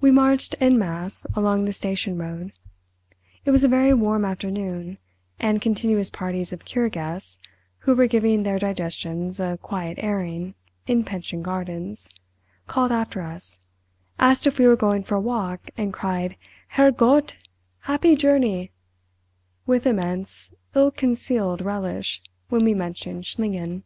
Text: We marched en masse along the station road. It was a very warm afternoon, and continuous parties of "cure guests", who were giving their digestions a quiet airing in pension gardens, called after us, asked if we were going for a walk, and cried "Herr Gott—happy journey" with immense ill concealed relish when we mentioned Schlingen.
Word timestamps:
We 0.00 0.10
marched 0.10 0.56
en 0.60 0.80
masse 0.80 1.24
along 1.36 1.64
the 1.64 1.72
station 1.72 2.18
road. 2.18 2.50
It 3.44 3.52
was 3.52 3.62
a 3.62 3.68
very 3.68 3.94
warm 3.94 4.24
afternoon, 4.24 4.98
and 5.38 5.62
continuous 5.62 6.10
parties 6.10 6.52
of 6.52 6.64
"cure 6.64 6.88
guests", 6.88 7.38
who 7.86 7.94
were 7.94 8.08
giving 8.08 8.42
their 8.42 8.58
digestions 8.58 9.38
a 9.38 9.56
quiet 9.62 9.96
airing 10.00 10.56
in 10.88 11.04
pension 11.04 11.40
gardens, 11.42 12.10
called 12.66 12.90
after 12.90 13.20
us, 13.22 13.60
asked 14.18 14.44
if 14.44 14.58
we 14.58 14.66
were 14.66 14.74
going 14.74 15.04
for 15.04 15.14
a 15.14 15.20
walk, 15.20 15.70
and 15.76 15.92
cried 15.92 16.34
"Herr 16.70 16.90
Gott—happy 16.90 18.16
journey" 18.16 18.72
with 19.66 19.86
immense 19.86 20.52
ill 20.74 20.90
concealed 20.90 21.60
relish 21.62 22.20
when 22.48 22.64
we 22.64 22.74
mentioned 22.74 23.22
Schlingen. 23.22 23.84